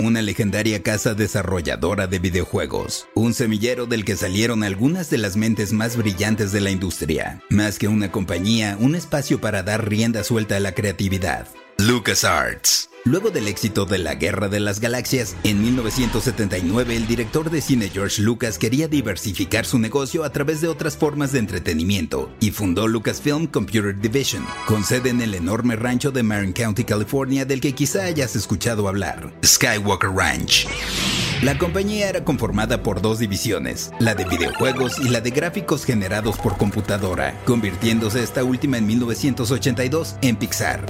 [0.00, 5.74] Una legendaria casa desarrolladora de videojuegos, un semillero del que salieron algunas de las mentes
[5.74, 7.42] más brillantes de la industria.
[7.50, 11.48] Más que una compañía, un espacio para dar rienda suelta a la creatividad.
[11.76, 12.89] LucasArts.
[13.04, 17.88] Luego del éxito de la Guerra de las Galaxias, en 1979 el director de cine
[17.88, 22.88] George Lucas quería diversificar su negocio a través de otras formas de entretenimiento y fundó
[22.88, 27.74] Lucasfilm Computer Division, con sede en el enorme rancho de Marin County, California, del que
[27.74, 30.66] quizá hayas escuchado hablar, Skywalker Ranch.
[31.42, 36.36] La compañía era conformada por dos divisiones, la de videojuegos y la de gráficos generados
[36.36, 40.84] por computadora, convirtiéndose esta última en 1982 en Pixar.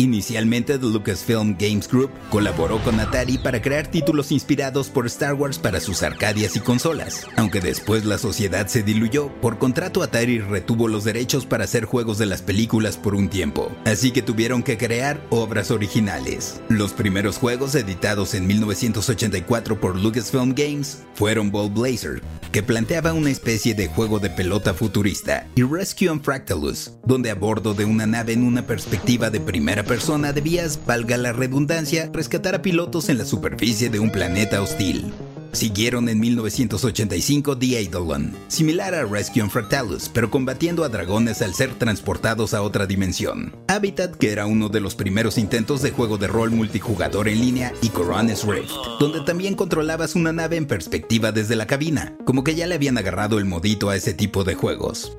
[0.00, 5.58] Inicialmente The Lucasfilm Games Group colaboró con Atari para crear títulos inspirados por Star Wars
[5.58, 10.88] para sus arcadias y consolas, aunque después la sociedad se diluyó, por contrato Atari retuvo
[10.88, 14.78] los derechos para hacer juegos de las películas por un tiempo, así que tuvieron que
[14.78, 16.62] crear obras originales.
[16.70, 22.22] Los primeros juegos editados en 1984 por Lucasfilm Games fueron Ball Blazer,
[22.52, 27.34] que planteaba una especie de juego de pelota futurista, y Rescue on Fractalus, donde a
[27.34, 32.54] bordo de una nave en una perspectiva de primera persona debías, valga la redundancia, rescatar
[32.54, 35.12] a pilotos en la superficie de un planeta hostil.
[35.52, 41.54] Siguieron en 1985 The Eidolon, similar a Rescue on Fractalus, pero combatiendo a dragones al
[41.54, 43.52] ser transportados a otra dimensión.
[43.66, 47.72] Habitat, que era uno de los primeros intentos de juego de rol multijugador en línea,
[47.82, 48.70] y Coronis Rift,
[49.00, 52.96] donde también controlabas una nave en perspectiva desde la cabina, como que ya le habían
[52.96, 55.16] agarrado el modito a ese tipo de juegos.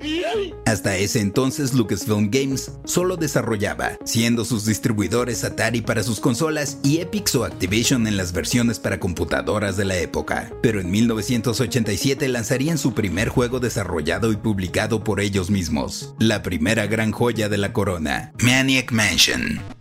[0.72, 7.00] Hasta ese entonces Lucasfilm Games solo desarrollaba, siendo sus distribuidores Atari para sus consolas y
[7.00, 10.50] Epix o Activision en las versiones para computadoras de la época.
[10.62, 16.88] Pero en 1987 lanzarían su primer juego desarrollado y publicado por ellos mismos, la primera
[16.88, 19.81] gran joya de la corona, Maniac Mansion.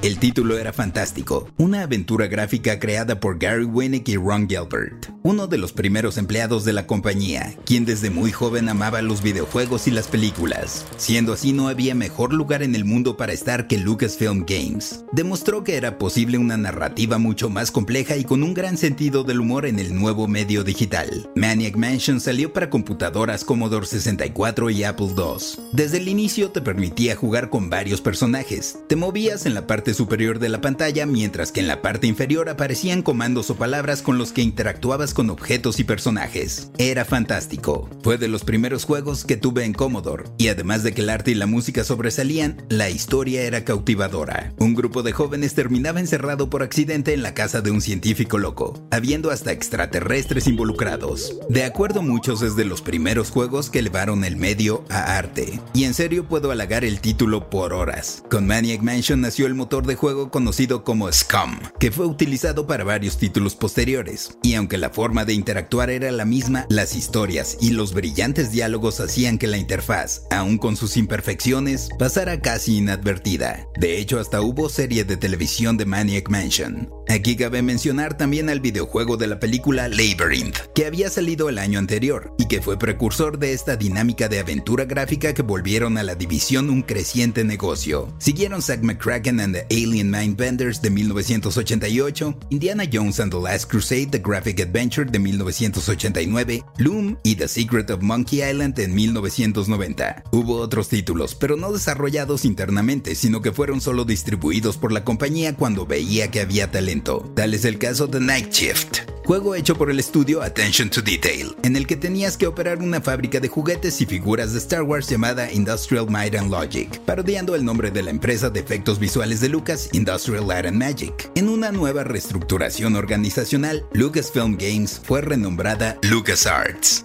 [0.00, 5.48] El título era fantástico, una aventura gráfica creada por Gary Winnick y Ron Gilbert, uno
[5.48, 9.90] de los primeros empleados de la compañía, quien desde muy joven amaba los videojuegos y
[9.90, 10.86] las películas.
[10.98, 15.04] Siendo así no había mejor lugar en el mundo para estar que Lucasfilm Games.
[15.10, 19.40] Demostró que era posible una narrativa mucho más compleja y con un gran sentido del
[19.40, 21.28] humor en el nuevo medio digital.
[21.34, 25.60] Maniac Mansion salió para computadoras Commodore 64 y Apple II.
[25.72, 28.78] Desde el inicio te permitía jugar con varios personajes.
[28.86, 32.48] Te movías en la parte superior de la pantalla, mientras que en la parte inferior
[32.48, 36.70] aparecían comandos o palabras con los que interactuabas con objetos y personajes.
[36.78, 37.90] Era fantástico.
[38.02, 41.32] Fue de los primeros juegos que tuve en Commodore, y además de que el arte
[41.32, 44.52] y la música sobresalían, la historia era cautivadora.
[44.58, 48.86] Un grupo de jóvenes terminaba encerrado por accidente en la casa de un científico loco,
[48.92, 51.34] habiendo hasta extraterrestres involucrados.
[51.48, 55.84] De acuerdo muchos es de los primeros juegos que elevaron el medio a arte, y
[55.84, 58.22] en serio puedo halagar el título por horas.
[58.30, 62.84] Con Maniac Mansion nació el motor de juego conocido como Scum, que fue utilizado para
[62.84, 64.36] varios títulos posteriores.
[64.42, 69.00] Y aunque la forma de interactuar era la misma, las historias y los brillantes diálogos
[69.00, 73.66] hacían que la interfaz, aun con sus imperfecciones, pasara casi inadvertida.
[73.78, 76.90] De hecho, hasta hubo serie de televisión de Maniac Mansion.
[77.08, 81.78] Aquí cabe mencionar también al videojuego de la película Labyrinth, que había salido el año
[81.78, 86.14] anterior y que fue precursor de esta dinámica de aventura gráfica que volvieron a la
[86.14, 88.14] división un creciente negocio.
[88.18, 94.10] Siguieron Zack McCracken and the Alien Mindbenders de 1988, Indiana Jones and the Last Crusade
[94.10, 100.24] The Graphic Adventure de 1989, Loom y The Secret of Monkey Island en 1990.
[100.32, 105.54] Hubo otros títulos, pero no desarrollados internamente, sino que fueron solo distribuidos por la compañía
[105.54, 107.30] cuando veía que había talento.
[107.34, 111.54] Tal es el caso de Night Shift, juego hecho por el estudio Attention to Detail,
[111.62, 115.06] en el que tenías que operar una fábrica de juguetes y figuras de Star Wars
[115.06, 119.50] llamada Industrial Might and Logic, parodiando el nombre de la empresa de efectos visuales de
[119.50, 121.30] Lucas, Industrial Light and Magic.
[121.34, 127.04] En una nueva reestructuración organizacional, Lucasfilm Games fue renombrada LucasArts.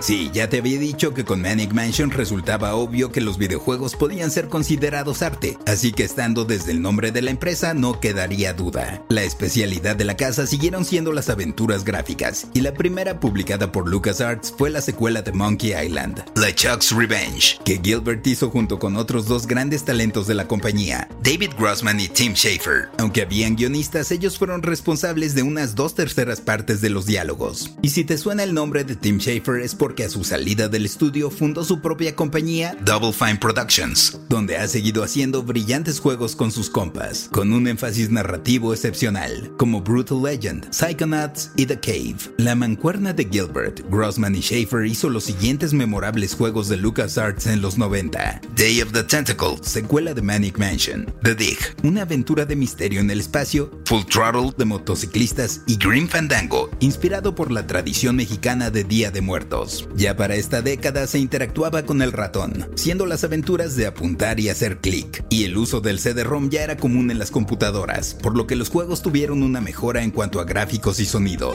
[0.00, 4.30] Sí, ya te había dicho que con Manic Mansion resultaba obvio que los videojuegos podían
[4.30, 9.04] ser considerados arte, así que estando desde el nombre de la empresa no quedaría duda.
[9.10, 13.88] La especialidad de la casa siguieron siendo las aventuras gráficas, y la primera publicada por
[13.88, 19.26] LucasArts fue la secuela de Monkey Island, LeChuck's Revenge, que Gilbert hizo junto con otros
[19.26, 22.88] dos grandes talentos de la compañía, David Grossman y Tim Schafer.
[22.96, 27.72] Aunque habían guionistas, ellos fueron responsables de unas dos terceras partes de los diálogos.
[27.82, 30.68] Y si te suena el nombre de Tim Schafer es por porque a su salida
[30.68, 36.36] del estudio fundó su propia compañía Double Fine Productions, donde ha seguido haciendo brillantes juegos
[36.36, 42.18] con sus compas, con un énfasis narrativo excepcional, como Brutal Legend, Psychonauts y The Cave.
[42.36, 47.60] La mancuerna de Gilbert, Grossman y Schaefer hizo los siguientes memorables juegos de LucasArts en
[47.60, 48.42] los 90.
[48.54, 53.10] Day of the Tentacle, secuela de Manic Mansion, The Dig, una aventura de misterio en
[53.10, 58.84] el espacio, Full Throttle de motociclistas y Grim Fandango, inspirado por la tradición mexicana de
[58.84, 59.79] Día de Muertos.
[59.94, 64.48] Ya para esta década se interactuaba con el ratón, siendo las aventuras de apuntar y
[64.48, 68.46] hacer clic, y el uso del CD-ROM ya era común en las computadoras, por lo
[68.46, 71.54] que los juegos tuvieron una mejora en cuanto a gráficos y sonido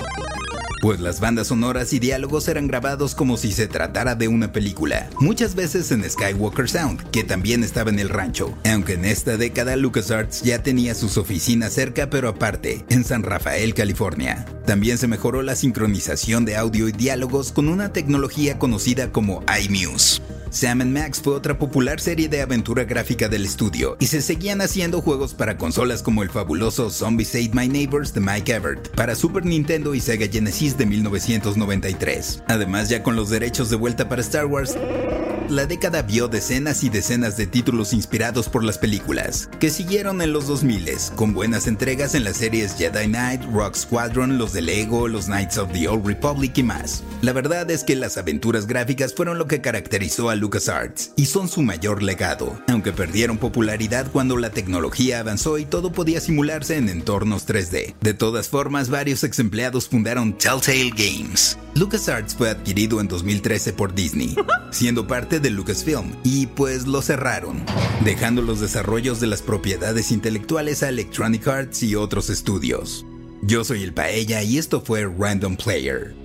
[0.86, 5.10] pues las bandas sonoras y diálogos eran grabados como si se tratara de una película,
[5.20, 9.78] muchas veces en Skywalker Sound, que también estaba en el rancho, aunque en esta década
[9.78, 14.46] LucasArts ya tenía sus oficinas cerca pero aparte, en San Rafael, California.
[14.68, 20.22] También se mejoró la sincronización de audio y diálogos con una tecnología conocida como iMuse.
[20.56, 25.02] Sam Max fue otra popular serie de aventura gráfica del estudio, y se seguían haciendo
[25.02, 29.46] juegos para consolas como el fabuloso Zombies Ate My Neighbors de Mike Everett, para Super
[29.46, 32.44] Nintendo y Sega Genesis de 1993.
[32.48, 34.78] Además, ya con los derechos de vuelta para Star Wars,
[35.50, 40.32] la década vio decenas y decenas de títulos inspirados por las películas, que siguieron en
[40.32, 40.76] los 2000
[41.16, 45.58] con buenas entregas en las series Jedi Knight, Rock Squadron, los de Lego, los Knights
[45.58, 47.04] of the Old Republic y más.
[47.22, 51.48] La verdad es que las aventuras gráficas fueron lo que caracterizó a LucasArts y son
[51.48, 56.90] su mayor legado, aunque perdieron popularidad cuando la tecnología avanzó y todo podía simularse en
[56.90, 57.96] entornos 3D.
[58.02, 61.58] De todas formas, varios ex empleados fundaron Telltale Games.
[61.76, 64.36] LucasArts fue adquirido en 2013 por Disney,
[64.72, 67.64] siendo parte de Lucasfilm, y pues lo cerraron,
[68.04, 73.06] dejando los desarrollos de las propiedades intelectuales a Electronic Arts y otros estudios.
[73.42, 76.25] Yo soy el Paella y esto fue Random Player.